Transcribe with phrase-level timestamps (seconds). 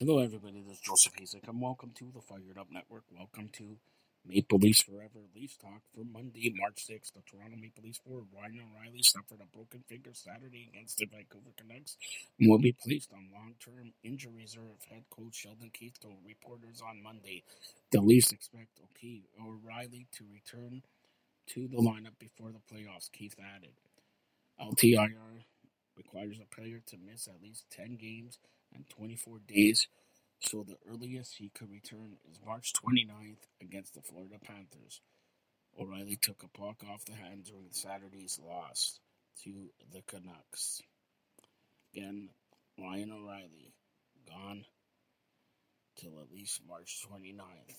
[0.00, 0.62] Hello, everybody.
[0.62, 3.02] This is Joseph Hasek, and welcome to the Fired Up Network.
[3.10, 3.78] Welcome to
[4.24, 7.14] Maple Leafs Forever Leafs Talk for Monday, March 6th.
[7.14, 11.50] The Toronto Maple Leafs forward Ryan O'Reilly suffered a broken finger Saturday against the Vancouver
[11.58, 11.96] Canucks
[12.38, 14.78] and will be placed on long-term injury reserve.
[14.88, 17.42] Head coach Sheldon Keefe told reporters on Monday
[17.90, 20.82] the Leafs expect O'Reilly to return
[21.48, 23.10] to the lineup before the playoffs.
[23.10, 23.74] Keefe added,
[24.62, 25.42] "LTIR
[25.96, 28.38] requires a player to miss at least 10 games
[28.74, 29.88] and 24 days,
[30.40, 35.00] so the earliest he could return is March 29th against the Florida Panthers.
[35.78, 38.98] O'Reilly took a puck off the hand during Saturday's loss
[39.44, 40.82] to the Canucks.
[41.94, 42.30] Again,
[42.78, 43.74] Ryan O'Reilly
[44.28, 44.64] gone
[45.96, 47.76] till at least March 29th.